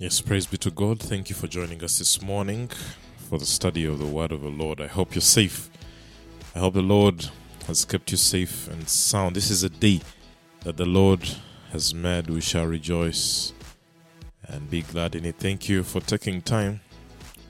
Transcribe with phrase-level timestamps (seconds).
[0.00, 0.98] Yes, praise be to God.
[0.98, 2.70] Thank you for joining us this morning
[3.28, 4.80] for the study of the Word of the Lord.
[4.80, 5.68] I hope you're safe.
[6.54, 7.28] I hope the Lord
[7.66, 9.36] has kept you safe and sound.
[9.36, 10.00] This is a day
[10.60, 11.28] that the Lord
[11.72, 12.30] has made.
[12.30, 13.52] We shall rejoice
[14.48, 15.36] and be glad in it.
[15.36, 16.80] Thank you for taking time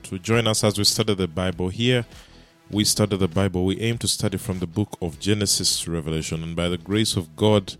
[0.03, 1.69] to join us as we study the Bible.
[1.69, 2.05] Here,
[2.69, 3.63] we study the Bible.
[3.63, 7.15] We aim to study from the book of Genesis to Revelation, and by the grace
[7.15, 7.75] of God,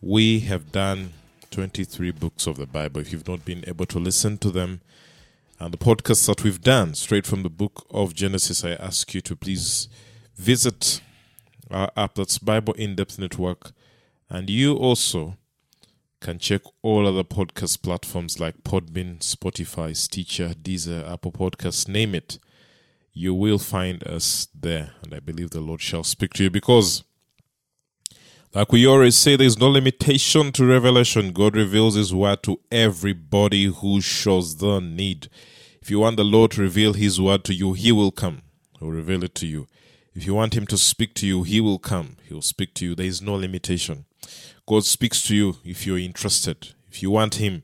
[0.00, 1.12] we have done
[1.56, 3.00] 23 books of the Bible.
[3.00, 4.82] If you've not been able to listen to them
[5.58, 9.22] and the podcasts that we've done straight from the book of Genesis, I ask you
[9.22, 9.88] to please
[10.36, 11.00] visit
[11.70, 13.72] our app that's Bible In Depth Network.
[14.28, 15.38] And you also
[16.20, 22.38] can check all other podcast platforms like Podbean, Spotify, Stitcher, Deezer, Apple Podcasts, name it.
[23.14, 24.90] You will find us there.
[25.02, 27.02] And I believe the Lord shall speak to you because
[28.56, 31.30] like we always say, there's no limitation to revelation.
[31.30, 35.28] God reveals His word to everybody who shows the need.
[35.82, 38.40] If you want the Lord to reveal His word to you, He will come.
[38.78, 39.66] He'll reveal it to you.
[40.14, 42.16] If you want Him to speak to you, He will come.
[42.26, 42.94] He'll speak to you.
[42.94, 44.06] There is no limitation.
[44.66, 46.72] God speaks to you if you're interested.
[46.90, 47.62] If you want Him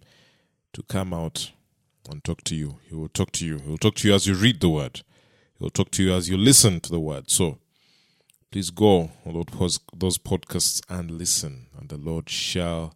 [0.74, 1.52] to come out
[2.10, 3.60] and talk to you, He will talk to you.
[3.60, 5.00] He will talk to you as you read the word.
[5.58, 7.30] He'll talk to you as you listen to the word.
[7.30, 7.60] So,
[8.52, 9.44] please go on
[9.94, 12.94] those podcasts and listen, and the Lord shall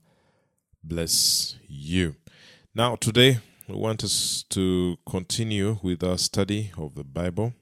[0.85, 2.15] bless you.
[2.75, 7.55] Now, today, we want us to continue with our study of the Bible,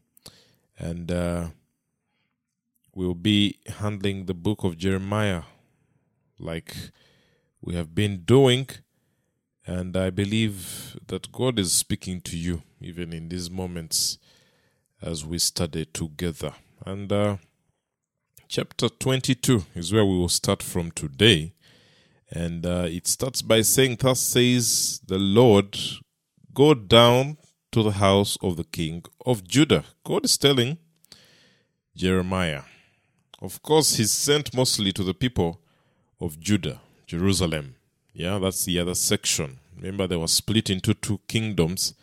[0.77, 1.47] and uh,
[2.93, 5.43] we'll be handling the book of Jeremiah
[6.41, 6.75] like
[7.63, 8.69] we have been doing.
[9.67, 14.19] And I believe that God is speaking to you even in these moments
[15.01, 16.55] as we study together.
[16.85, 17.37] And uh,
[18.49, 21.53] chapter 22 is where we will start from today.
[22.31, 25.79] And uh, it starts by saying, Thus says the Lord,
[26.53, 27.39] go down
[27.73, 29.85] to the house of the king of Judah.
[30.05, 30.79] God is telling
[31.97, 32.63] Jeremiah.
[33.41, 35.61] Of course, he's sent mostly to the people
[36.21, 37.77] of Judah, Jerusalem.
[38.13, 39.59] Yeah, that's the other section.
[39.77, 41.95] Remember, they were split into two kingdoms,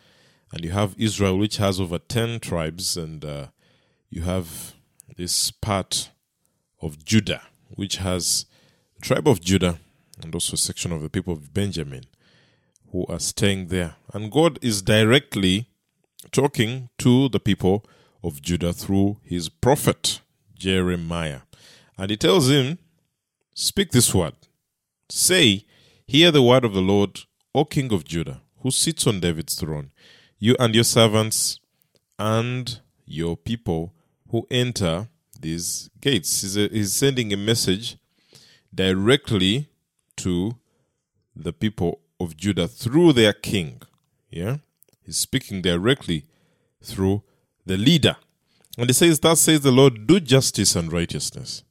[0.52, 3.46] and you have Israel, which has over 10 tribes, and uh,
[4.10, 4.74] you have
[5.16, 6.10] this part
[6.82, 8.46] of Judah, which has
[8.96, 9.78] the tribe of Judah
[10.20, 12.04] and also a section of the people of Benjamin
[12.90, 13.94] who are staying there.
[14.12, 15.68] And God is directly
[16.30, 17.84] talking to the people
[18.22, 20.20] of Judah through his prophet
[20.54, 21.40] Jeremiah.
[21.96, 22.78] And he tells him,
[23.54, 24.34] Speak this word.
[25.08, 25.66] Say,
[26.06, 27.20] Hear the word of the Lord,
[27.54, 29.92] O King of Judah, who sits on David's throne,
[30.38, 31.58] you and your servants
[32.18, 33.92] and your people
[34.30, 35.08] who enter
[35.42, 36.42] these gates.
[36.42, 37.96] He's, a, he's sending a message
[38.74, 39.68] directly
[40.16, 40.56] to
[41.36, 43.82] the people of Judah through their king.
[44.30, 44.58] Yeah?
[45.04, 46.26] He's speaking directly
[46.82, 47.22] through
[47.66, 48.16] the leader.
[48.78, 51.62] And he says, Thus says the Lord, do justice and righteousness,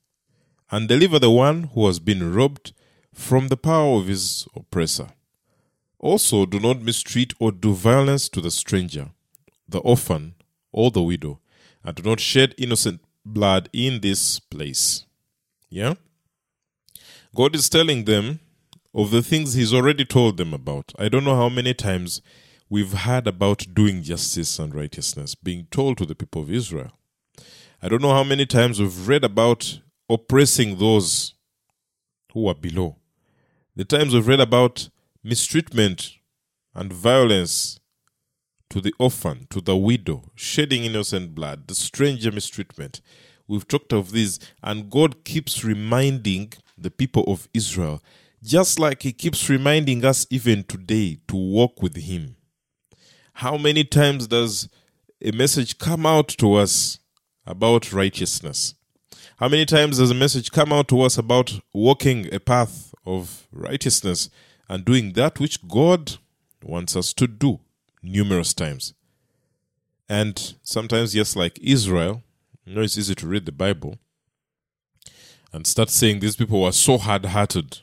[0.69, 2.73] and deliver the one who has been robbed
[3.13, 5.09] from the power of his oppressor.
[5.99, 9.09] Also, do not mistreat or do violence to the stranger,
[9.67, 10.35] the orphan,
[10.71, 11.39] or the widow,
[11.83, 15.05] and do not shed innocent blood in this place.
[15.69, 15.95] Yeah?
[17.35, 18.39] God is telling them
[18.93, 20.93] of the things He's already told them about.
[20.97, 22.21] I don't know how many times
[22.69, 26.91] we've heard about doing justice and righteousness being told to the people of Israel.
[27.81, 31.33] I don't know how many times we've read about oppressing those
[32.33, 32.95] who are below.
[33.75, 34.89] The times we've read about
[35.23, 36.13] mistreatment
[36.73, 37.80] and violence
[38.71, 43.01] to the orphan, to the widow, shedding innocent blood, the stranger mistreatment.
[43.45, 48.01] We've talked of this, and God keeps reminding the people of Israel,
[48.41, 52.37] just like He keeps reminding us even today to walk with Him.
[53.33, 54.69] How many times does
[55.21, 56.99] a message come out to us
[57.45, 58.75] about righteousness?
[59.35, 63.47] How many times does a message come out to us about walking a path of
[63.51, 64.29] righteousness
[64.69, 66.13] and doing that which God
[66.63, 67.59] wants us to do?
[68.01, 68.93] Numerous times.
[70.09, 72.23] And sometimes, yes, like Israel,
[72.65, 73.97] you know, it's easy to read the Bible
[75.53, 77.79] and start saying these people were so hard hearted.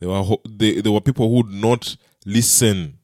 [0.00, 2.98] They were, they, they were people who would not listen.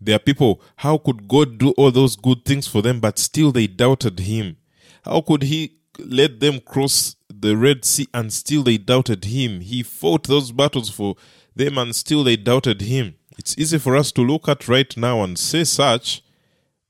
[0.00, 3.52] They are people, how could God do all those good things for them, but still
[3.52, 4.56] they doubted Him?
[5.04, 9.60] How could He let them cross the Red Sea and still they doubted Him?
[9.60, 11.16] He fought those battles for
[11.54, 13.14] them and still they doubted Him.
[13.40, 16.22] It's easy for us to look at right now and say such,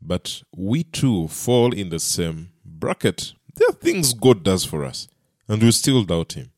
[0.03, 3.35] but we too fall in the same bracket.
[3.55, 5.07] There are things God does for us,
[5.47, 6.51] and we still doubt Him.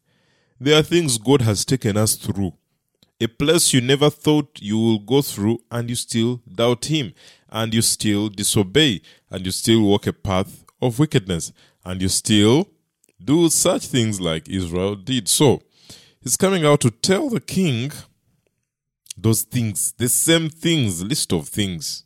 [0.58, 2.54] There are things God has taken us through,
[3.20, 7.12] a place you never thought you will go through, and you still doubt Him,
[7.50, 11.52] and you still disobey, and you still walk a path of wickedness,
[11.84, 12.66] and you still
[13.22, 15.28] do such things like Israel did.
[15.28, 15.60] So,
[16.22, 17.92] He's coming out to tell the king
[19.17, 22.05] those things, the same things, list of things.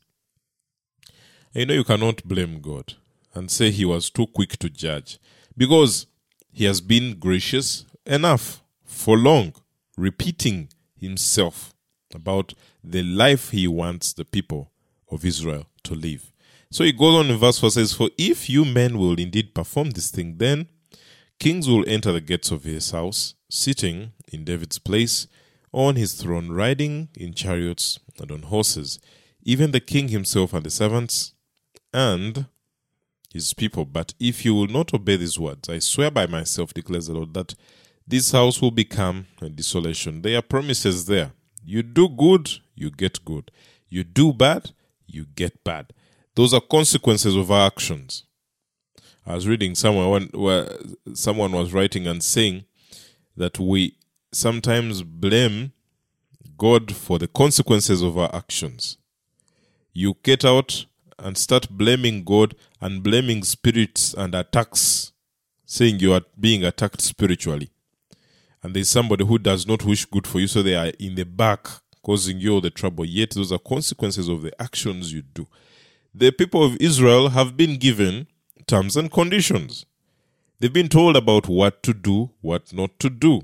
[1.52, 2.94] You know, you cannot blame God
[3.34, 5.18] and say He was too quick to judge
[5.56, 6.06] because
[6.52, 9.52] He has been gracious enough for long,
[9.96, 11.74] repeating himself
[12.14, 14.72] about the life he wants the people
[15.10, 16.32] of Israel to live.
[16.70, 19.90] So he goes on in verse 4 says, For if you men will indeed perform
[19.90, 20.68] this thing, then
[21.38, 25.26] kings will enter the gates of his house, sitting in David's place
[25.76, 28.98] on his throne, riding in chariots and on horses,
[29.42, 31.34] even the king himself and the servants
[31.92, 32.46] and
[33.30, 33.84] his people.
[33.84, 37.34] But if you will not obey these words, I swear by myself, declares the Lord,
[37.34, 37.54] that
[38.08, 40.22] this house will become a desolation.
[40.22, 41.32] There are promises there.
[41.62, 43.50] You do good, you get good.
[43.90, 44.70] You do bad,
[45.06, 45.92] you get bad.
[46.36, 48.24] Those are consequences of our actions.
[49.26, 50.70] I was reading somewhere where
[51.12, 52.64] someone was writing and saying
[53.36, 53.96] that we
[54.36, 55.72] sometimes blame
[56.56, 58.98] God for the consequences of our actions.
[59.92, 60.86] You get out
[61.18, 65.12] and start blaming God and blaming spirits and attacks,
[65.64, 67.70] saying you are being attacked spiritually
[68.66, 71.24] and there's somebody who does not wish good for you, so they are in the
[71.24, 71.68] back
[72.02, 73.04] causing you all the trouble.
[73.04, 75.46] Yet those are consequences of the actions you do.
[76.12, 78.26] The people of Israel have been given
[78.66, 79.86] terms and conditions.
[80.58, 83.42] They've been told about what to do, what not to do.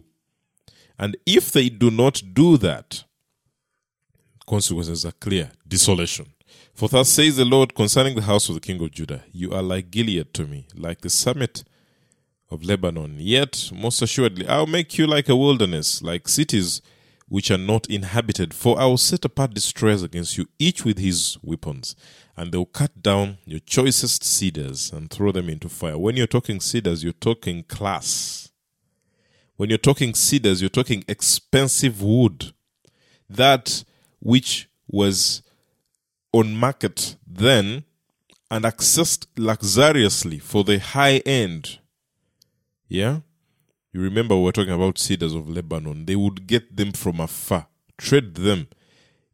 [0.98, 3.04] And if they do not do that,
[4.46, 6.26] consequences are clear desolation.
[6.74, 9.62] For thus says the Lord concerning the house of the king of Judah You are
[9.62, 11.64] like Gilead to me, like the summit
[12.50, 13.16] of Lebanon.
[13.18, 16.82] Yet, most assuredly, I'll make you like a wilderness, like cities
[17.28, 18.52] which are not inhabited.
[18.52, 21.96] For I will set apart destroyers against you, each with his weapons,
[22.36, 25.96] and they will cut down your choicest cedars and throw them into fire.
[25.96, 28.51] When you're talking cedars, you're talking class.
[29.62, 32.52] When you're talking cedars, you're talking expensive wood.
[33.30, 33.84] That
[34.18, 35.40] which was
[36.32, 37.84] on market then
[38.50, 41.78] and accessed luxuriously for the high end
[42.88, 43.20] yeah?
[43.92, 46.06] You remember we were talking about cedars of Lebanon.
[46.06, 48.66] They would get them from afar, trade them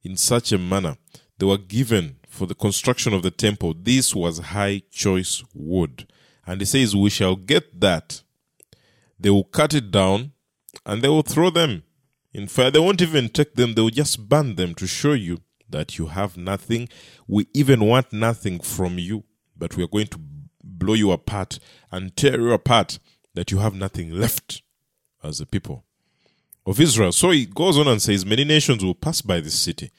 [0.03, 0.99] in such a manner.
[1.39, 3.75] They were given for the construction of the temple.
[3.83, 6.07] This was high choice wood.
[6.47, 8.25] And he says, We shall get that.
[9.19, 10.33] They will cut it down
[10.87, 11.83] and they will throw them
[12.33, 12.71] in fire.
[12.71, 15.39] They won't even take them, they will just burn them to show you
[15.69, 16.89] that you have nothing.
[17.27, 19.25] We even want nothing from you,
[19.57, 20.19] but we are going to
[20.63, 21.59] blow you apart
[21.91, 22.99] and tear you apart
[23.35, 24.63] that you have nothing left
[25.23, 25.85] as a people
[26.67, 27.13] of Israel.
[27.13, 29.91] So he goes on and says, Many nations will pass by this city,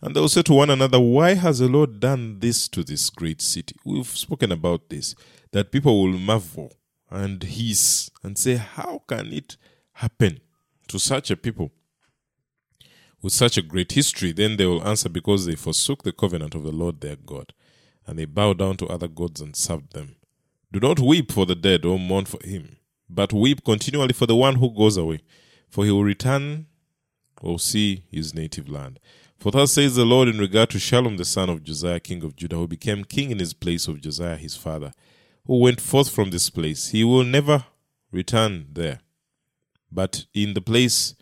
[0.00, 3.10] and they will say to one another, Why has the Lord done this to this
[3.10, 3.76] great city?
[3.84, 5.14] We've spoken about this,
[5.52, 6.72] that people will marvel
[7.12, 9.56] and hiss and say, How can it
[9.94, 10.40] happen
[10.88, 11.70] to such a people?
[13.20, 16.64] With such a great history, then they will answer because they forsook the covenant of
[16.64, 17.52] the Lord their God,
[18.06, 20.16] and they bow down to other gods and served them.
[20.72, 22.78] Do not weep for the dead or mourn for him
[23.14, 25.20] but weep continually for the one who goes away,
[25.68, 26.66] for he will return
[27.40, 28.98] or see his native land.
[29.38, 32.36] For thus says the Lord in regard to Shallum the son of Josiah, king of
[32.36, 34.92] Judah, who became king in his place of Josiah his father,
[35.46, 36.88] who went forth from this place.
[36.90, 37.64] He will never
[38.10, 39.00] return there,
[39.90, 41.14] but in the place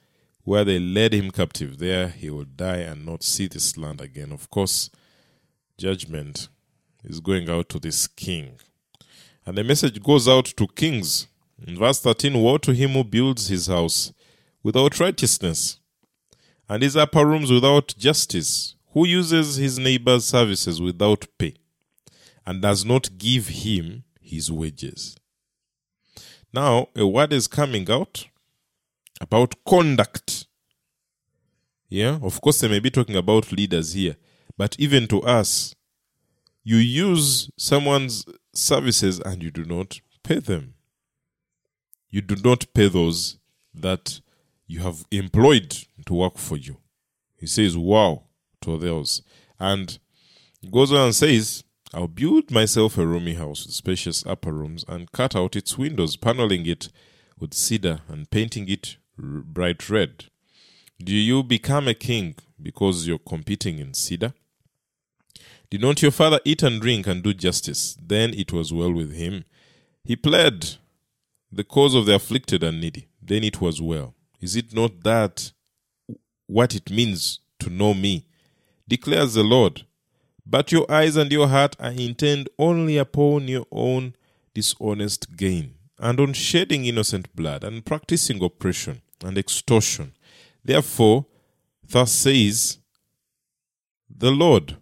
[0.45, 4.33] where they led him captive, there he will die and not see this land again.
[4.33, 4.91] Of course,
[5.79, 6.49] judgment
[7.05, 8.59] is going out to this king.
[9.47, 11.27] And the message goes out to kings
[11.67, 14.13] in verse 13, Woe to him who builds his house
[14.63, 15.79] without righteousness,
[16.69, 21.55] and his upper rooms without justice, who uses his neighbor's services without pay,
[22.47, 25.17] and does not give him his wages.
[26.53, 28.27] Now, a word is coming out
[29.21, 30.47] about conduct.
[31.89, 34.17] Yeah, of course, they may be talking about leaders here,
[34.57, 35.75] but even to us,
[36.63, 40.75] you use someone's services and you do not pay them
[42.11, 43.39] you do not pay those
[43.73, 44.21] that
[44.67, 46.77] you have employed to work for you.
[47.37, 48.25] He says, Wow,
[48.63, 49.23] to those.
[49.59, 49.99] And
[50.61, 54.85] he goes on and says, I'll build myself a roomy house with spacious upper rooms
[54.87, 56.89] and cut out its windows, paneling it
[57.39, 60.27] with cedar and painting it bright red.
[61.03, 64.35] Do you become a king because you're competing in cedar?
[65.71, 67.97] Did not your father eat and drink and do justice?
[68.01, 69.45] Then it was well with him.
[70.05, 70.77] He pled
[71.51, 74.15] the cause of the afflicted and needy, then it was well.
[74.41, 75.53] Is it not that
[76.47, 78.27] what it means to know me,
[78.89, 79.87] declares the Lord.
[80.51, 84.17] But your eyes and your heart are intent only upon your own
[84.53, 90.13] dishonest gain, and on shedding innocent blood, and practicing oppression and extortion.
[90.65, 91.27] Therefore,
[91.89, 92.79] thus says
[94.09, 94.79] the Lord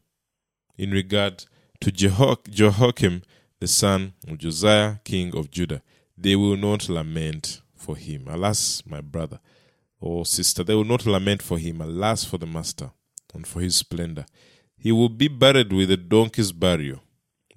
[0.78, 1.44] in regard
[1.80, 3.22] to Jeho- Jehoiakim,
[3.60, 5.82] the son of Josiah, king of Judah.
[6.16, 8.26] They will not lament for him.
[8.26, 9.38] Alas, my brother
[10.00, 11.82] or sister, they will not lament for him.
[11.82, 12.90] Alas, for the master
[13.34, 14.24] and for his splendor.
[14.78, 17.02] He will be buried with a donkey's burial,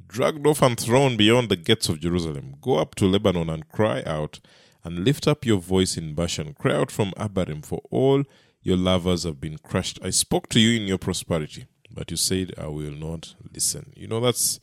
[0.08, 2.56] dragged off and thrown beyond the gates of Jerusalem.
[2.62, 4.40] Go up to Lebanon and cry out,
[4.84, 6.54] and lift up your voice in Bashan.
[6.56, 8.24] Cry out from Abarim, for all
[8.64, 10.00] your lovers have been crushed.
[10.04, 13.94] I spoke to you in your prosperity, but you said, I will not listen.
[13.96, 14.60] You know, that's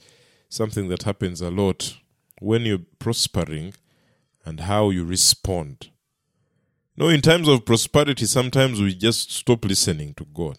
[0.49, 1.99] something that happens a lot
[2.41, 3.75] when you're prospering
[4.45, 5.91] and how you respond.
[6.97, 10.59] No, in times of prosperity, sometimes we just stop listening to God.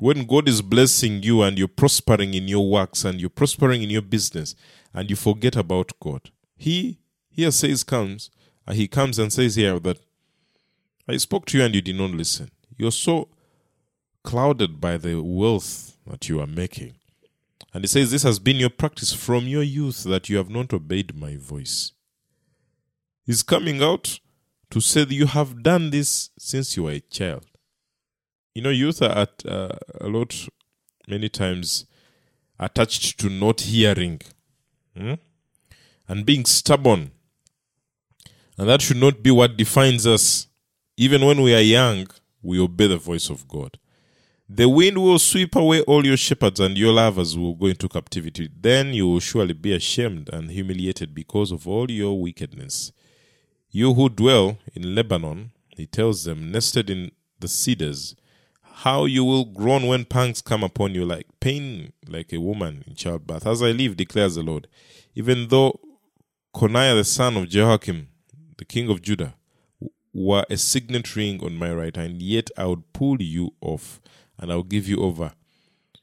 [0.00, 3.90] When God is blessing you and you're prospering in your works and you're prospering in
[3.90, 4.54] your business
[4.94, 8.30] and you forget about God, He here says comes,
[8.66, 9.98] uh, He comes and says here that
[11.06, 12.50] I spoke to you and you did not listen.
[12.78, 13.28] You're so
[14.24, 16.94] clouded by the wealth that you are making.
[17.74, 20.72] And He says, This has been your practice from your youth that you have not
[20.72, 21.92] obeyed my voice.
[23.26, 24.18] He's coming out
[24.70, 27.49] to say that you have done this since you were a child.
[28.54, 30.48] You know, youth are at, uh, a lot,
[31.06, 31.86] many times,
[32.58, 34.20] attached to not hearing
[34.96, 35.14] hmm?
[36.08, 37.12] and being stubborn.
[38.58, 40.48] And that should not be what defines us.
[40.96, 42.08] Even when we are young,
[42.42, 43.78] we obey the voice of God.
[44.52, 48.50] The wind will sweep away all your shepherds, and your lovers will go into captivity.
[48.60, 52.90] Then you will surely be ashamed and humiliated because of all your wickedness.
[53.70, 58.16] You who dwell in Lebanon, he tells them, nested in the cedars,
[58.80, 62.94] how you will groan when pangs come upon you like pain, like a woman in
[62.94, 63.46] childbirth.
[63.46, 64.68] As I live, declares the Lord,
[65.14, 65.78] even though
[66.54, 68.08] Coniah the son of Jehoiakim,
[68.56, 69.34] the king of Judah,
[70.14, 74.00] were a signet ring on my right hand, yet I would pull you off,
[74.38, 75.32] and I will give you over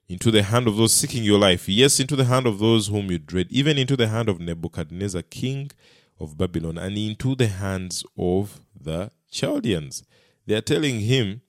[0.07, 3.10] into the hand of those seeking your life, yes, into the hand of those whom
[3.10, 5.72] you dread, even into the hand of Nebuchadnezzar, king
[6.19, 10.03] of Babylon, and into the hands of the Chaldeans.
[10.46, 11.41] They are telling him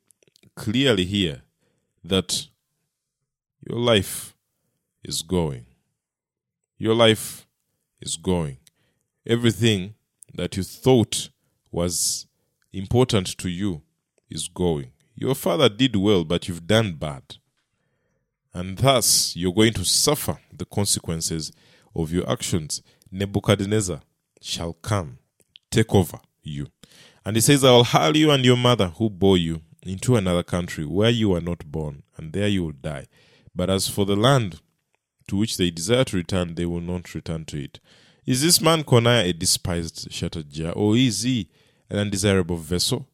[0.58, 1.42] clearly here
[2.04, 2.48] that
[3.66, 4.34] your life
[5.04, 5.64] is going.
[6.76, 7.46] Your life
[8.00, 8.58] is going.
[9.24, 9.94] Everything
[10.34, 11.30] that you thought
[11.70, 12.26] was
[12.72, 13.82] important to you
[14.28, 14.90] is going.
[15.14, 17.36] Your father did well, but you've done bad.
[18.52, 21.52] And thus, you're going to suffer the consequences
[21.94, 22.82] of your actions.
[23.12, 24.00] Nebuchadnezzar
[24.40, 25.18] shall come,
[25.70, 26.66] take over you.
[27.24, 30.42] And he says, I will hurl you and your mother who bore you into another
[30.42, 33.06] country where you are not born, and there you will die.
[33.54, 34.60] But as for the land
[35.28, 37.80] to which they desire to return, they will not return to it.
[38.26, 41.48] Is this man Coniah a despised shattered jar, or is he
[41.88, 43.08] an undesirable vessel?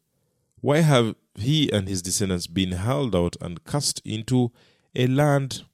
[0.61, 4.51] Why have he and his descendants been held out and cast into
[4.95, 5.65] a land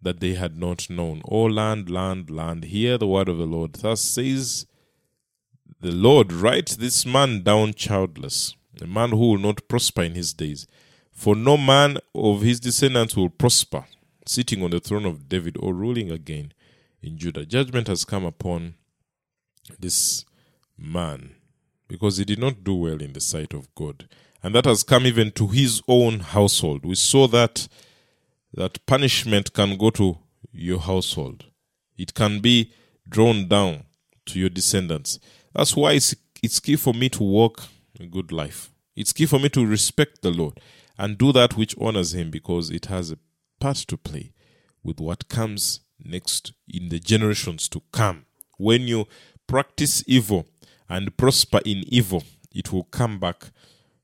[0.00, 1.22] that they had not known?
[1.26, 3.74] O land, land, land, hear the word of the Lord.
[3.74, 4.66] Thus says
[5.80, 10.32] the Lord, write this man down childless a man who will not prosper in his
[10.32, 10.66] days.
[11.10, 13.84] For no man of his descendants will prosper,
[14.26, 16.52] sitting on the throne of David or ruling again
[17.02, 17.44] in Judah.
[17.44, 18.74] Judgment has come upon
[19.78, 20.24] this
[20.78, 21.34] man
[21.88, 24.08] because he did not do well in the sight of God.
[24.42, 26.84] And that has come even to his own household.
[26.84, 27.68] We saw that
[28.54, 30.18] that punishment can go to
[30.52, 31.44] your household.
[31.96, 32.72] It can be
[33.08, 33.84] drawn down
[34.26, 35.18] to your descendants.
[35.54, 37.62] That's why it's, it's key for me to walk
[38.02, 38.70] a good life.
[38.96, 40.60] It's key for me to respect the Lord
[40.98, 43.18] and do that which honors Him because it has a
[43.60, 44.32] part to play
[44.82, 48.26] with what comes next in the generations to come.
[48.58, 49.06] When you
[49.46, 50.46] practice evil
[50.88, 53.50] and prosper in evil, it will come back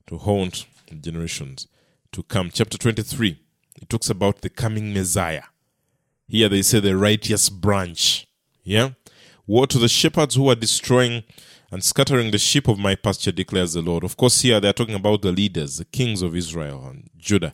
[0.06, 0.66] to haunt
[1.00, 1.66] generations
[2.12, 2.50] to come.
[2.50, 3.38] Chapter 23,
[3.82, 5.42] it talks about the coming Messiah.
[6.26, 8.26] Here they say the righteous branch.
[8.62, 8.90] Yeah?
[9.46, 11.24] Woe to the shepherds who are destroying
[11.70, 14.04] and scattering the sheep of my pasture, declares the Lord.
[14.04, 17.52] Of course, here they're talking about the leaders, the kings of Israel and Judah.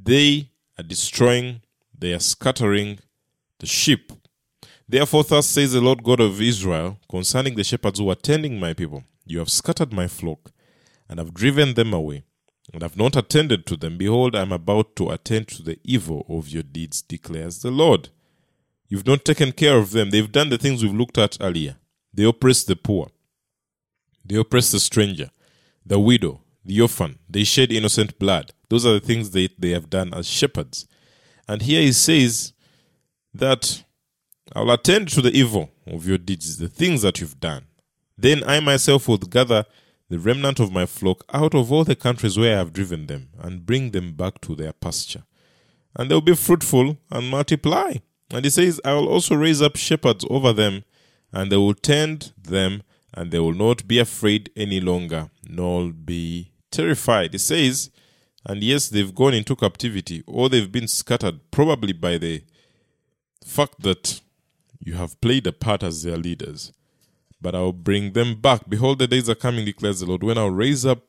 [0.00, 1.62] They are destroying,
[1.96, 2.98] they are scattering
[3.58, 4.12] the sheep.
[4.88, 8.72] Therefore, thus says the Lord God of Israel concerning the shepherds who are tending my
[8.72, 10.52] people You have scattered my flock,
[11.08, 12.24] and have driven them away,
[12.72, 13.96] and have not attended to them.
[13.98, 18.10] Behold, I am about to attend to the evil of your deeds, declares the Lord.
[18.88, 20.10] You've not taken care of them.
[20.10, 21.76] They've done the things we've looked at earlier.
[22.14, 23.08] They oppress the poor.
[24.26, 25.30] They oppress the stranger,
[25.84, 27.18] the widow, the orphan.
[27.28, 28.52] They shed innocent blood.
[28.68, 30.86] Those are the things they, they have done as shepherds.
[31.48, 32.52] And here he says
[33.32, 33.84] that
[34.54, 37.66] I'll attend to the evil of your deeds, the things that you've done.
[38.18, 39.64] Then I myself will gather
[40.08, 43.28] the remnant of my flock out of all the countries where I have driven them
[43.38, 45.24] and bring them back to their pasture.
[45.94, 47.94] And they'll be fruitful and multiply.
[48.30, 50.84] And he says, I will also raise up shepherds over them,
[51.32, 52.82] and they will tend them,
[53.14, 57.32] and they will not be afraid any longer, nor be terrified.
[57.32, 57.90] He says,
[58.44, 62.42] and yes, they've gone into captivity, or they've been scattered, probably by the
[63.44, 64.20] fact that
[64.78, 66.72] you have played a part as their leaders.
[67.40, 68.68] But I'll bring them back.
[68.68, 71.02] Behold, the days are coming, declares the Lord, when I'll raise up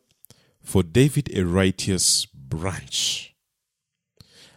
[0.64, 3.36] for David a righteous branch.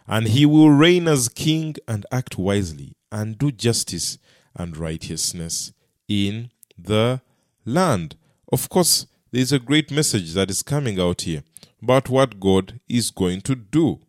[0.07, 4.17] And he will reign as king and act wisely and do justice
[4.55, 5.71] and righteousness
[6.07, 7.21] in the
[7.65, 8.15] land.
[8.51, 11.43] Of course, there's a great message that is coming out here
[11.81, 13.99] about what God is going to do.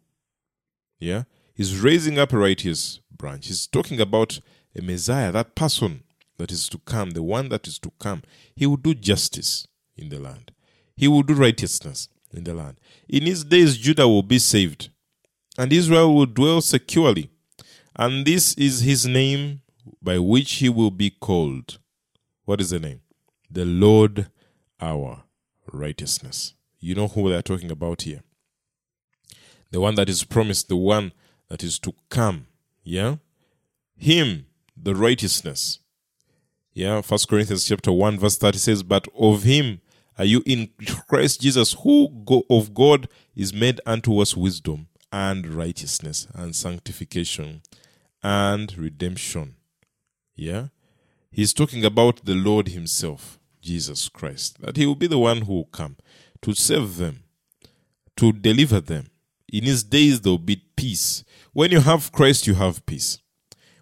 [0.99, 1.25] Yeah?
[1.55, 3.47] He's raising up a righteous branch.
[3.49, 4.41] He's talking about
[4.77, 6.03] a Messiah, that person
[6.39, 8.23] that is to come, the one that is to come.
[8.57, 9.67] He will do justice
[9.97, 10.53] in the land,
[10.97, 12.81] he will do righteousness in the land.
[13.09, 14.91] In his days, Judah will be saved,
[15.59, 17.31] and Israel will dwell securely.
[17.95, 19.61] And this is his name
[20.01, 21.79] by which he will be called.
[22.45, 23.01] What is the name?
[23.53, 24.31] The Lord
[24.81, 25.25] our
[25.71, 26.55] righteousness.
[26.81, 28.23] You know who they're talking about here.
[29.71, 31.13] The one that is promised, the one
[31.51, 32.47] that is to come.
[32.83, 33.17] Yeah?
[33.95, 35.81] Him, the righteousness.
[36.73, 39.83] Yeah, First Corinthians chapter 1, verse 30 says, But of him
[40.17, 40.71] are you in
[41.07, 43.07] Christ Jesus, who of God
[43.37, 47.61] is made unto us wisdom and righteousness and sanctification
[48.23, 49.57] and redemption.
[50.35, 50.69] Yeah?
[51.31, 55.55] He's talking about the Lord Himself, Jesus Christ, that He will be the one who
[55.55, 55.97] will come
[56.43, 57.23] to save them,
[58.17, 59.07] to deliver them.
[59.51, 61.25] In His days, there will be peace.
[61.53, 63.19] When you have Christ, you have peace.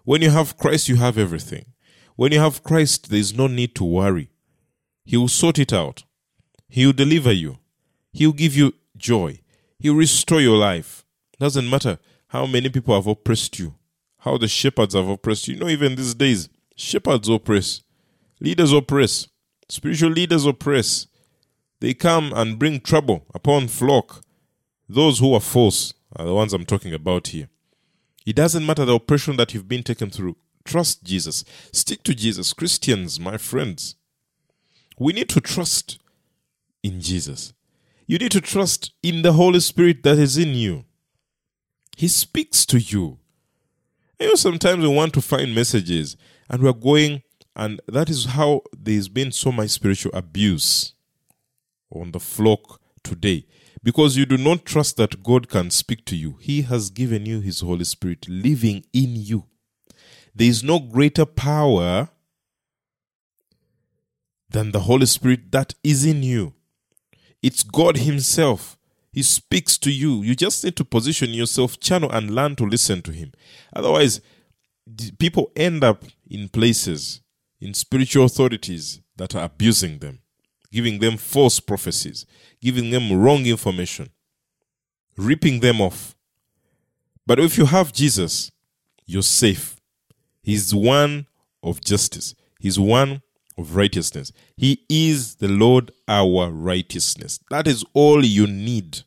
[0.05, 1.65] When you have Christ, you have everything.
[2.15, 4.29] When you have Christ, there is no need to worry.
[5.03, 6.03] He will sort it out.
[6.69, 7.57] He will deliver you.
[8.13, 9.39] He will give you joy.
[9.79, 11.05] He will restore your life.
[11.39, 13.75] Doesn't matter how many people have oppressed you,
[14.19, 15.55] how the shepherds have oppressed you.
[15.55, 17.81] You know, even these days, shepherds oppress,
[18.39, 19.27] leaders oppress,
[19.71, 21.07] spiritual leaders oppress.
[21.79, 24.21] They come and bring trouble upon flock.
[24.89, 27.47] Those who are false are the ones I'm talking about here.
[28.25, 30.35] It doesn't matter the oppression that you've been taken through.
[30.65, 31.45] Trust Jesus.
[31.71, 32.51] Stick to Jesus.
[32.51, 33.95] Christians, my friends,
[34.99, 35.99] we need to trust
[36.83, 37.53] in Jesus.
[38.05, 40.83] You need to trust in the Holy Spirit that is in you.
[41.95, 43.19] He speaks to you.
[44.19, 46.17] You know, sometimes we want to find messages
[46.49, 47.23] and we're going,
[47.55, 50.93] and that is how there's been so much spiritual abuse
[51.89, 53.45] on the flock today
[53.83, 56.37] because you do not trust that God can speak to you.
[56.39, 59.45] He has given you His Holy Spirit living in you.
[60.33, 62.09] There is no greater power
[64.49, 66.53] than the Holy Spirit that is in you.
[67.41, 68.77] It's God Himself.
[69.11, 70.21] He speaks to you.
[70.21, 73.33] You just need to position yourself, channel, and learn to listen to Him.
[73.75, 74.21] Otherwise,
[75.19, 77.21] people end up in places,
[77.61, 80.19] in spiritual authorities that are abusing them,
[80.71, 82.25] giving them false prophecies,
[82.59, 84.09] giving them wrong information,
[85.15, 86.15] ripping them off.
[87.27, 88.51] But if you have Jesus,
[89.05, 89.79] you're safe.
[90.41, 91.27] He's one
[91.61, 93.21] of justice, He's one
[93.57, 94.31] of righteousness.
[94.57, 97.39] He is the Lord our righteousness.
[97.49, 99.01] That is all you need.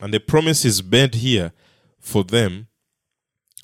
[0.00, 1.52] And the promise is made here
[1.98, 2.68] for them,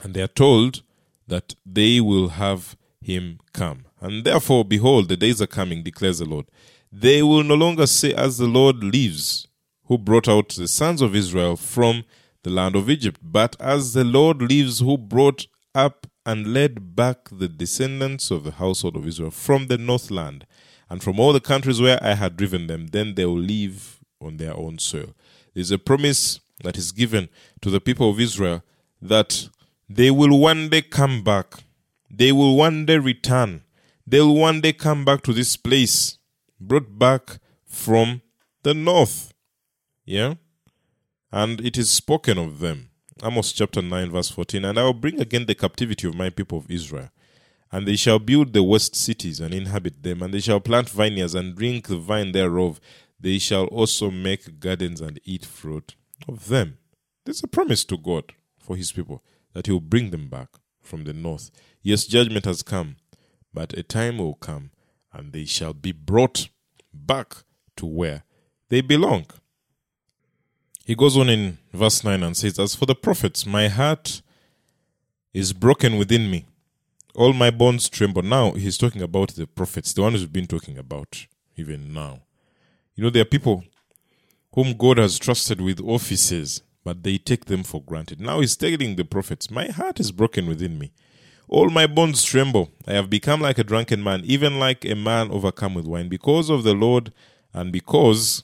[0.02, 0.82] and they are told
[1.26, 3.85] that they will have him come.
[4.06, 6.46] And therefore, behold, the days are coming, declares the Lord.
[6.92, 9.48] They will no longer say, As the Lord lives,
[9.86, 12.04] who brought out the sons of Israel from
[12.44, 17.28] the land of Egypt, but as the Lord lives, who brought up and led back
[17.32, 20.46] the descendants of the household of Israel from the northland
[20.88, 24.36] and from all the countries where I had driven them, then they will live on
[24.36, 25.16] their own soil.
[25.52, 27.28] There's a promise that is given
[27.60, 28.62] to the people of Israel
[29.02, 29.48] that
[29.88, 31.64] they will one day come back.
[32.08, 33.62] They will one day return.
[34.06, 36.18] They'll one day come back to this place,
[36.60, 38.22] brought back from
[38.62, 39.32] the north.
[40.04, 40.34] Yeah?
[41.32, 42.90] And it is spoken of them.
[43.22, 44.64] Amos chapter 9, verse 14.
[44.64, 47.10] And I will bring again the captivity of my people of Israel.
[47.72, 51.34] And they shall build the west cities and inhabit them, and they shall plant vineyards
[51.34, 52.80] and drink the vine thereof.
[53.18, 55.96] They shall also make gardens and eat fruit
[56.28, 56.78] of them.
[57.24, 60.48] There's a promise to God for his people that he will bring them back
[60.80, 61.50] from the north.
[61.82, 62.96] Yes, judgment has come,
[63.56, 64.70] but a time will come,
[65.14, 66.50] and they shall be brought
[66.92, 67.36] back
[67.74, 68.22] to where
[68.68, 69.24] they belong.
[70.84, 74.20] He goes on in verse 9 and says, As for the prophets, my heart
[75.32, 76.44] is broken within me.
[77.14, 78.20] All my bones tremble.
[78.20, 82.20] Now he's talking about the prophets, the ones we've been talking about even now.
[82.94, 83.64] You know, there are people
[84.52, 88.20] whom God has trusted with offices, but they take them for granted.
[88.20, 90.92] Now he's telling the prophets, My heart is broken within me.
[91.48, 92.72] All my bones tremble.
[92.86, 96.50] I have become like a drunken man, even like a man overcome with wine, because
[96.50, 97.12] of the Lord
[97.52, 98.42] and because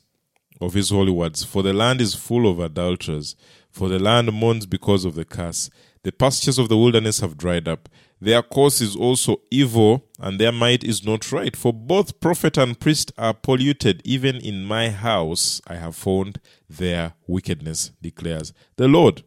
[0.60, 1.42] of his holy words.
[1.42, 3.34] For the land is full of adulterers,
[3.70, 5.68] for the land mourns because of the curse.
[6.04, 7.88] The pastures of the wilderness have dried up.
[8.20, 11.56] Their course is also evil, and their might is not right.
[11.56, 14.00] For both prophet and priest are polluted.
[14.04, 19.24] Even in my house I have found their wickedness, declares the Lord.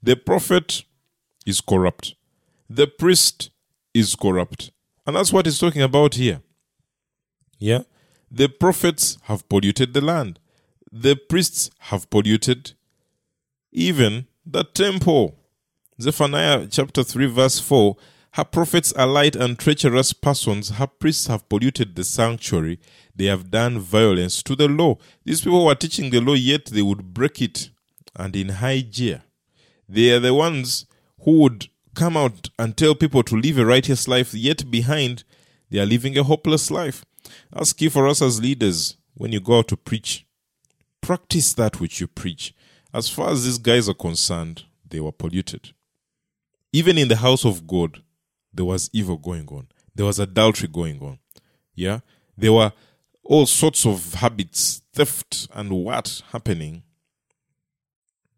[0.00, 0.84] The prophet
[1.44, 2.14] is corrupt,
[2.68, 3.50] the priest
[3.94, 4.70] is corrupt.
[5.06, 6.40] And that's what he's talking about here.
[7.58, 7.82] Yeah?
[8.30, 10.40] The prophets have polluted the land
[10.92, 12.72] the priests have polluted
[13.72, 15.38] even the temple.
[16.00, 17.96] Zephaniah chapter 3, verse 4
[18.32, 20.70] Her prophets are light and treacherous persons.
[20.70, 22.78] Her priests have polluted the sanctuary.
[23.14, 24.96] They have done violence to the law.
[25.24, 27.70] These people were teaching the law, yet they would break it.
[28.14, 29.22] And in high gear,
[29.88, 30.86] they are the ones
[31.22, 35.24] who would come out and tell people to live a righteous life, yet behind,
[35.70, 37.04] they are living a hopeless life.
[37.50, 40.26] That's key for us as leaders when you go out to preach
[41.06, 42.52] practice that which you preach.
[42.92, 45.72] As far as these guys are concerned, they were polluted.
[46.72, 48.02] Even in the house of God,
[48.52, 49.68] there was evil going on.
[49.94, 51.20] There was adultery going on.
[51.76, 52.00] Yeah?
[52.36, 52.72] There were
[53.22, 56.82] all sorts of habits, theft, and what happening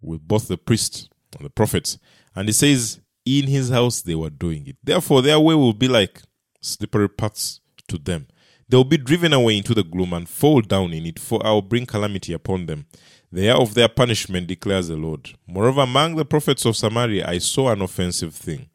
[0.03, 1.99] with both the priests and the prophets.
[2.35, 4.77] And he says, in his house they were doing it.
[4.83, 6.23] Therefore, their way will be like
[6.61, 8.27] slippery paths to them.
[8.69, 11.51] They will be driven away into the gloom and fall down in it, for I
[11.51, 12.87] will bring calamity upon them.
[13.31, 15.31] The are of their punishment, declares the Lord.
[15.47, 18.69] Moreover, among the prophets of Samaria, I saw an offensive thing.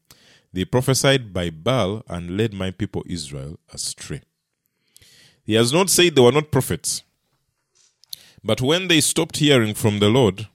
[0.51, 4.21] They prophesied by Baal and led my people Israel astray.
[5.43, 7.03] He has not said they were not prophets.
[8.43, 10.47] But when they stopped hearing from the Lord,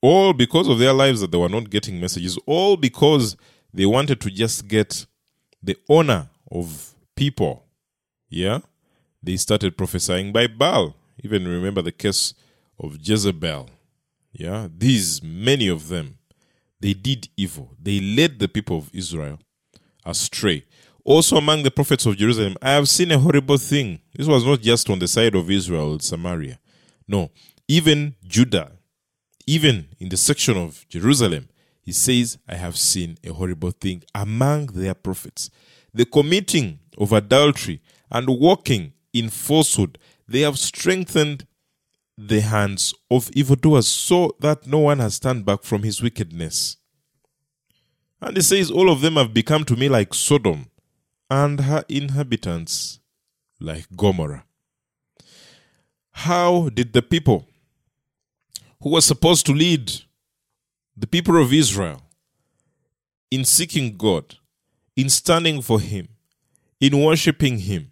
[0.00, 3.36] all because of their lives that they were not getting messages, all because
[3.72, 5.06] they wanted to just get
[5.62, 7.64] the honor of people
[8.28, 8.60] yeah,
[9.22, 10.94] they started prophesying by Baal.
[11.22, 12.34] Even remember the case
[12.78, 13.68] of Jezebel.
[14.32, 16.18] Yeah, these, many of them,
[16.80, 17.74] they did evil.
[17.80, 19.38] They led the people of Israel
[20.04, 20.64] astray.
[21.04, 24.00] Also, among the prophets of Jerusalem, I have seen a horrible thing.
[24.14, 26.58] This was not just on the side of Israel, Samaria.
[27.08, 27.30] No,
[27.66, 28.72] even Judah,
[29.48, 31.48] even in the section of Jerusalem,
[31.80, 35.48] he says, I have seen a horrible thing among their prophets.
[35.94, 37.80] The committing of adultery
[38.10, 39.96] and walking in falsehood,
[40.28, 41.46] they have strengthened
[42.18, 46.76] the hands of evildoers so that no one has turned back from his wickedness.
[48.20, 50.66] And he says, All of them have become to me like Sodom,
[51.30, 53.00] and her inhabitants
[53.60, 54.44] like Gomorrah.
[56.10, 57.46] How did the people
[58.80, 59.92] who was supposed to lead
[60.96, 62.02] the people of Israel
[63.30, 64.36] in seeking God,
[64.96, 66.08] in standing for Him,
[66.80, 67.90] in worshiping Him,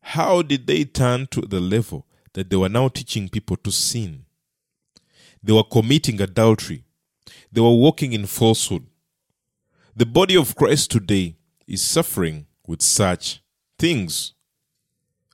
[0.00, 4.24] how did they turn to the level that they were now teaching people to sin?
[5.42, 6.84] They were committing adultery.
[7.52, 8.86] They were walking in falsehood.
[9.94, 11.36] The body of Christ today
[11.66, 13.42] is suffering with such
[13.78, 14.34] things.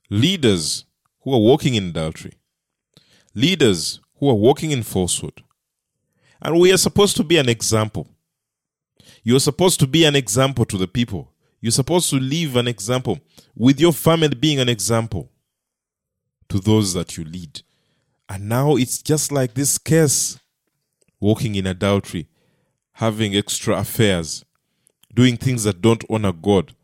[0.09, 0.85] Leaders
[1.21, 2.33] who are walking in adultery,
[3.33, 5.43] leaders who are walking in falsehood.
[6.41, 8.07] And we are supposed to be an example.
[9.23, 11.31] You're supposed to be an example to the people
[11.65, 13.19] you're supposed to leave an example
[13.55, 15.31] with your family being an example
[16.47, 17.63] to those that you lead.
[18.29, 20.39] And now it's just like this case
[21.19, 22.27] walking in adultery,
[22.93, 24.45] having extra affairs,
[25.11, 26.75] doing things that don't honor God,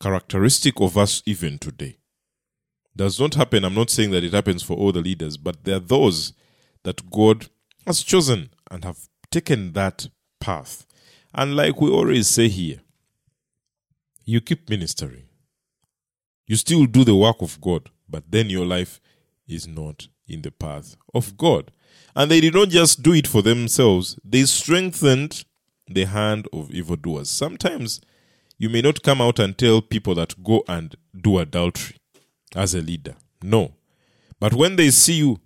[0.00, 1.98] characteristic of us even today.
[2.94, 3.64] Does not happen.
[3.64, 6.32] I'm not saying that it happens for all the leaders, but there are those
[6.84, 7.48] that God
[7.86, 10.08] has chosen and have taken that
[10.40, 10.86] path.
[11.34, 12.80] And like we always say here,
[14.24, 15.24] you keep ministering.
[16.46, 19.00] You still do the work of God, but then your life
[19.48, 21.70] is not in the path of God.
[22.14, 25.44] And they did not just do it for themselves, they strengthened
[25.88, 27.30] the hand of evildoers.
[27.30, 28.00] Sometimes
[28.58, 31.96] you may not come out and tell people that go and do adultery
[32.54, 33.14] as a leader.
[33.42, 33.74] No.
[34.38, 35.40] But when they see you,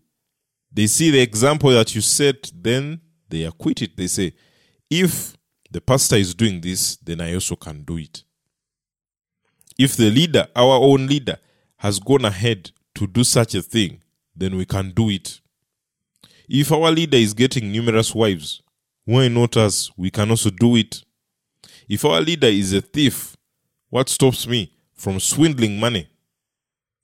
[0.77, 3.97] they see the example that you set, then they acquit it.
[3.97, 4.35] They say,
[4.91, 5.35] if
[5.71, 8.25] the pastor is doing this, then I also can do it.
[9.79, 11.39] If the leader, our own leader,
[11.79, 14.03] has gone ahead to do such a thing,
[14.37, 15.41] then we can do it.
[16.47, 18.61] If our leader is getting numerous wives,
[19.07, 19.91] why not us?
[19.97, 21.03] We can also do it.
[21.89, 23.35] If our leader is a thief,
[23.89, 26.11] what stops me from swindling money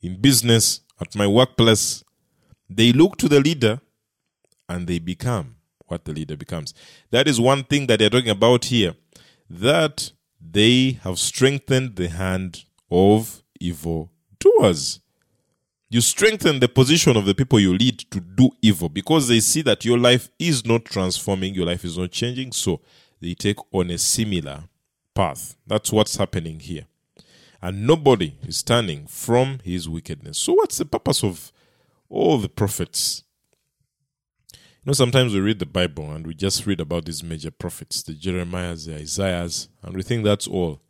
[0.03, 2.05] in business, at my workplace?
[2.77, 3.81] They look to the leader
[4.69, 5.57] and they become
[5.87, 6.75] what the leader becomes.
[7.11, 8.95] That is one thing that they're talking about here
[9.51, 15.01] that they have strengthened the hand of evil doers.
[15.91, 19.61] You strengthen the position of the people you lead to do evil because they see
[19.63, 22.81] that your life is not transforming, your life is not changing, so
[23.21, 24.65] they take on a similar
[25.15, 25.57] path.
[25.67, 26.87] That's what's happening here.
[27.61, 30.39] And nobody is turning from his wickedness.
[30.39, 31.53] So, what's the purpose of
[32.13, 33.25] all the prophets?
[34.53, 38.03] You know, sometimes we read the Bible and we just read about these major prophets,
[38.03, 40.81] the Jeremiahs, the Isaiahs, and we think that's all.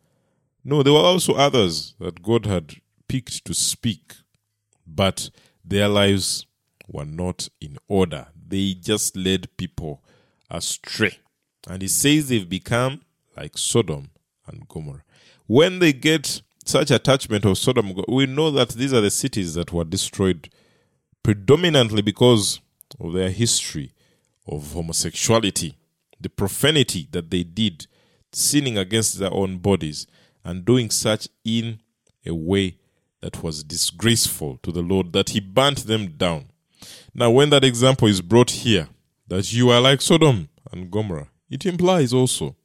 [0.63, 2.75] No, there were also others that God had
[3.07, 4.15] picked to speak,
[4.85, 5.29] but
[5.63, 6.45] their lives
[6.87, 8.27] were not in order.
[8.47, 10.03] They just led people
[10.49, 11.19] astray.
[11.67, 13.01] And he says they've become
[13.37, 14.09] like Sodom
[14.47, 15.03] and Gomorrah.
[15.45, 19.71] When they get such attachment of Sodom, we know that these are the cities that
[19.71, 20.49] were destroyed
[21.23, 22.59] predominantly because
[22.99, 23.91] of their history
[24.47, 25.75] of homosexuality,
[26.19, 27.87] the profanity that they did,
[28.31, 30.05] sinning against their own bodies,
[30.43, 31.79] and doing such in
[32.25, 32.77] a way
[33.21, 36.47] that was disgraceful to the Lord, that He burnt them down.
[37.13, 38.89] Now, when that example is brought here,
[39.27, 42.55] that you are like Sodom and Gomorrah, it implies also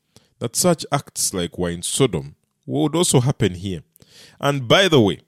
[0.41, 2.35] that such acts like were in Sodom
[2.67, 3.83] would also happen here.
[4.41, 5.21] And by the way,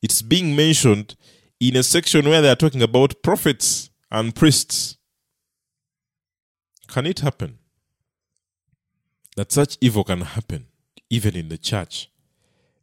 [0.00, 1.16] it's being mentioned
[1.68, 4.96] in a section where they are talking about prophets and priests.
[6.88, 7.58] Can it happen
[9.36, 10.66] that such evil can happen
[11.08, 12.10] even in the church?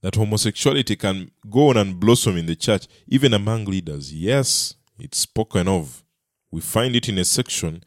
[0.01, 4.13] That homosexuality can go on and blossom in the church, even among leaders?
[4.13, 6.05] Yes, it's spoken of.
[6.49, 7.83] We find it in a section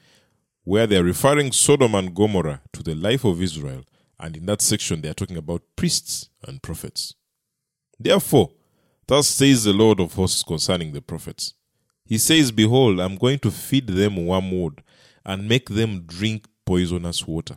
[0.64, 3.85] where they're referring Sodom and Gomorrah to the life of Israel,
[4.20, 7.14] and in that section they are talking about priests and prophets.
[7.98, 8.50] Therefore,
[9.07, 11.55] thus says the Lord of hosts concerning the prophets
[12.12, 14.83] he says, Behold, I'm going to feed them wormwood
[15.25, 17.57] and make them drink poisonous water.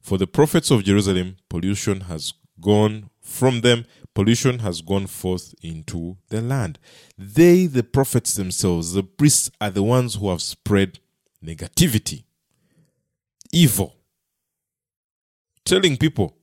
[0.00, 6.16] For the prophets of Jerusalem, pollution has gone from them, pollution has gone forth into
[6.28, 6.78] the land.
[7.18, 10.98] They, the prophets themselves, the priests, are the ones who have spread
[11.44, 12.24] negativity,
[13.52, 13.96] evil,
[15.64, 16.36] telling people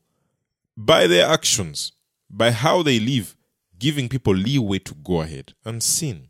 [0.78, 1.93] by their actions,
[2.30, 3.36] by how they live,
[3.79, 6.29] giving people leeway to go ahead and sin.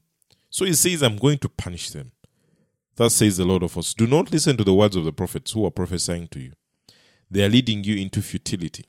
[0.50, 2.12] So he says, I'm going to punish them.
[2.96, 3.94] Thus says the Lord of us.
[3.94, 6.54] Do not listen to the words of the prophets who are prophesying to you.
[7.32, 8.86] They are leading you into futility.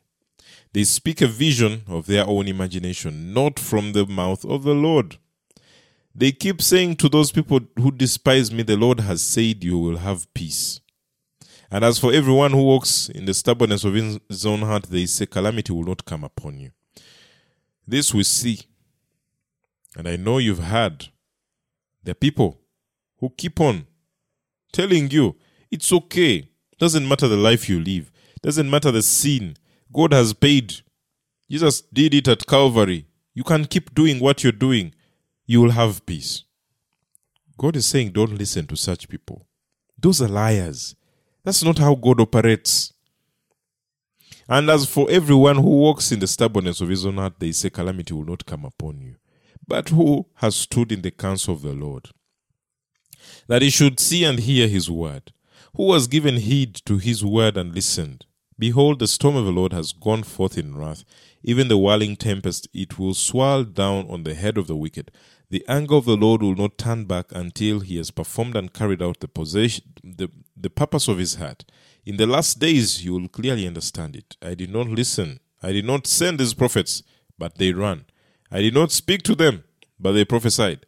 [0.73, 5.19] They speak a vision of their own imagination, not from the mouth of the Lord.
[6.15, 9.99] They keep saying to those people who despise me, The Lord has said you will
[9.99, 10.81] have peace.
[11.71, 15.27] And as for everyone who walks in the stubbornness of his own heart, they say,
[15.27, 16.71] Calamity will not come upon you.
[17.91, 18.61] This we see.
[19.97, 21.09] And I know you've heard
[22.05, 22.61] the people
[23.19, 23.85] who keep on
[24.73, 25.35] telling you
[25.73, 26.49] it's okay.
[26.79, 28.13] Doesn't matter the life you live.
[28.43, 29.57] Doesn't matter the sin.
[29.93, 30.83] God has paid.
[31.51, 33.09] Jesus did it at Calvary.
[33.35, 34.95] You can keep doing what you're doing.
[35.47, 36.45] You will have peace.
[37.59, 39.49] God is saying, don't listen to such people.
[39.99, 40.95] Those are liars.
[41.43, 42.93] That's not how God operates.
[44.51, 47.71] And as for everyone who walks in the stubbornness of his own heart, they say
[47.71, 49.15] calamity will not come upon you
[49.71, 52.09] but who has stood in the counsel of the Lord,
[53.47, 55.33] that he should see and hear his word,
[55.77, 58.27] who has given heed to his word and listened.
[58.59, 61.05] Behold, the storm of the Lord has gone forth in wrath,
[61.45, 65.13] even the whirling tempest, it will swirl down on the head of the wicked.
[65.51, 69.01] The anger of the Lord will not turn back until he has performed and carried
[69.01, 71.65] out the possession, the, the purpose of his heart.
[72.05, 74.37] In the last days you will clearly understand it.
[74.43, 75.41] I did not listen.
[75.63, 77.03] I did not send these prophets,
[77.39, 78.07] but they ran.
[78.51, 79.65] I did not speak to them,
[79.99, 80.87] but they prophesied.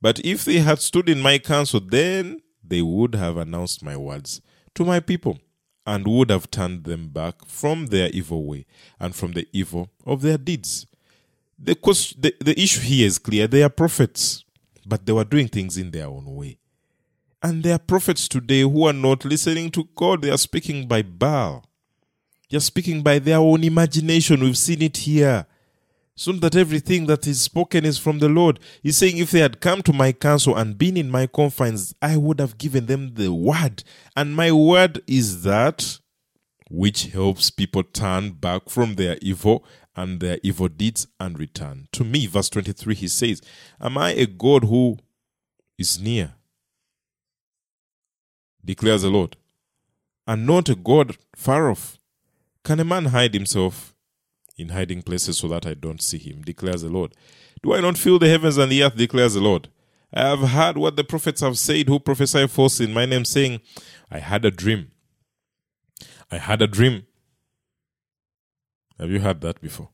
[0.00, 4.40] But if they had stood in my counsel, then they would have announced my words
[4.74, 5.38] to my people
[5.86, 8.66] and would have turned them back from their evil way
[8.98, 10.86] and from the evil of their deeds.
[11.58, 11.74] The,
[12.18, 13.46] the, the issue here is clear.
[13.46, 14.44] They are prophets,
[14.84, 16.58] but they were doing things in their own way.
[17.46, 20.22] And there are prophets today who are not listening to God.
[20.22, 21.64] They are speaking by Baal.
[22.50, 24.40] They are speaking by their own imagination.
[24.40, 25.46] We've seen it here.
[26.16, 28.58] So that everything that is spoken is from the Lord.
[28.82, 32.16] He's saying, if they had come to my counsel and been in my confines, I
[32.16, 33.84] would have given them the word.
[34.16, 36.00] And my word is that
[36.68, 42.02] which helps people turn back from their evil and their evil deeds and return to
[42.02, 42.26] me.
[42.26, 43.40] Verse 23, he says,
[43.80, 44.98] Am I a God who
[45.78, 46.35] is near?
[48.66, 49.36] Declares the Lord,
[50.26, 51.98] and not a God far off.
[52.64, 53.94] Can a man hide himself
[54.56, 57.14] in hiding places so that I don't see him, declares the Lord?
[57.62, 59.68] Do I not fill the heavens and the earth, declares the Lord?
[60.12, 63.60] I have heard what the prophets have said who prophesy false in my name, saying,
[64.10, 64.90] I had a dream.
[66.30, 67.06] I had a dream.
[68.98, 69.90] Have you heard that before?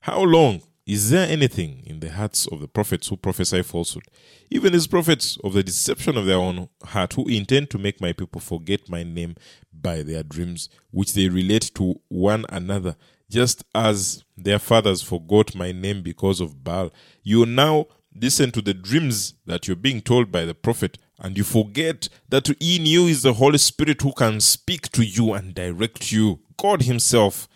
[0.00, 4.04] How long is there anything in the hearts of the prophets who prophesy falsehood?
[4.50, 8.12] Even as prophets of the deception of their own heart, who intend to make my
[8.12, 9.34] people forget my name
[9.72, 12.94] by their dreams, which they relate to one another,
[13.28, 16.92] just as their fathers forgot my name because of Baal.
[17.24, 21.42] You now listen to the dreams that you're being told by the prophet, and you
[21.42, 26.12] forget that in you is the Holy Spirit who can speak to you and direct
[26.12, 26.38] you.
[26.56, 27.48] God Himself.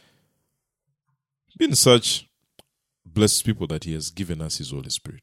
[1.56, 2.26] Been such
[3.20, 5.22] blessed people that He has given us His Holy Spirit.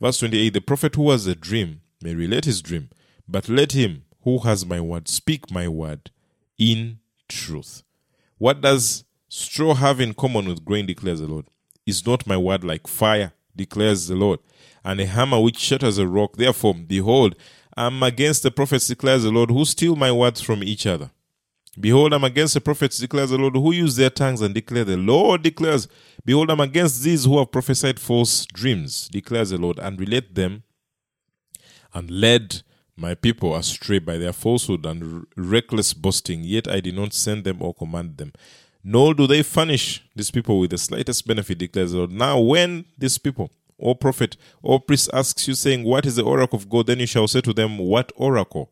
[0.00, 2.90] Verse 28 The prophet who has a dream may relate his dream,
[3.28, 6.10] but let him who has my word speak my word
[6.58, 7.84] in truth.
[8.38, 11.46] What does straw have in common with grain, declares the Lord?
[11.86, 14.40] Is not my word like fire, declares the Lord,
[14.84, 16.36] and a hammer which shatters a rock?
[16.36, 17.36] Therefore, behold,
[17.76, 21.12] I am against the prophets, declares the Lord, who steal my words from each other.
[21.78, 24.96] Behold, I'm against the prophets, declares the Lord, who use their tongues and declare, the
[24.96, 25.88] Lord declares,
[26.24, 30.62] Behold, I'm against these who have prophesied false dreams, declares the Lord, and relate them
[31.92, 32.62] and led
[32.96, 36.44] my people astray by their falsehood and reckless boasting.
[36.44, 38.32] Yet I did not send them or command them.
[38.82, 42.12] Nor do they furnish these people with the slightest benefit, declares the Lord.
[42.12, 46.58] Now, when these people, or prophet, or priest asks you, saying, What is the oracle
[46.58, 46.86] of God?
[46.86, 48.70] Then you shall say to them, What oracle?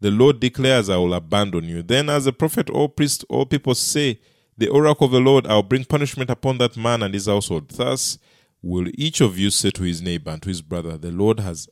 [0.00, 1.82] The Lord declares, I will abandon you.
[1.82, 4.20] Then, as a prophet or priest or people say,
[4.58, 7.70] The oracle of the Lord, I will bring punishment upon that man and his household.
[7.70, 8.18] Thus
[8.62, 11.68] will each of you say to his neighbor and to his brother, The Lord has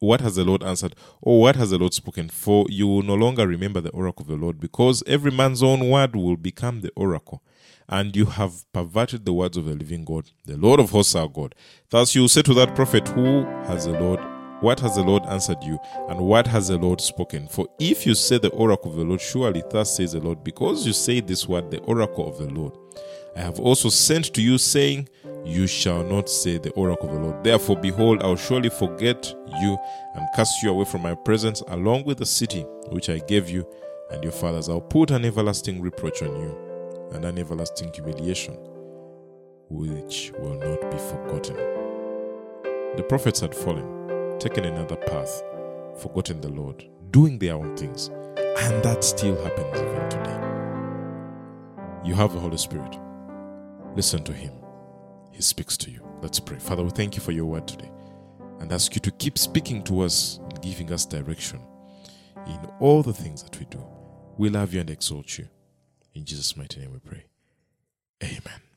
[0.00, 0.96] what has the Lord answered?
[1.20, 2.30] Or what has the Lord spoken?
[2.30, 5.88] For you will no longer remember the oracle of the Lord, because every man's own
[5.88, 7.42] word will become the oracle.
[7.86, 11.28] And you have perverted the words of the living God, the Lord of hosts our
[11.28, 11.54] God.
[11.90, 14.20] Thus you will say to that prophet, Who has the Lord
[14.60, 17.48] what has the Lord answered you, and what has the Lord spoken?
[17.48, 20.86] For if you say the oracle of the Lord, surely thus says the Lord, because
[20.86, 22.76] you say this word, the oracle of the Lord,
[23.36, 25.08] I have also sent to you, saying,
[25.44, 27.44] You shall not say the oracle of the Lord.
[27.44, 29.78] Therefore, behold, I will surely forget you
[30.14, 33.66] and cast you away from my presence, along with the city which I gave you
[34.10, 34.68] and your fathers.
[34.68, 38.54] I'll put an everlasting reproach on you, and an everlasting humiliation,
[39.68, 41.56] which will not be forgotten.
[42.96, 43.99] The prophets had fallen
[44.40, 45.42] taken another path,
[46.00, 48.08] forgotten the Lord, doing their own things.
[48.38, 50.40] And that still happens even today.
[52.04, 52.96] You have the Holy Spirit.
[53.94, 54.52] Listen to Him.
[55.30, 56.06] He speaks to you.
[56.22, 56.58] Let's pray.
[56.58, 57.90] Father, we thank you for your word today
[58.60, 61.60] and ask you to keep speaking to us and giving us direction
[62.46, 63.84] in all the things that we do.
[64.38, 65.48] We love you and exalt you.
[66.14, 67.24] In Jesus' mighty name we pray.
[68.22, 68.69] Amen.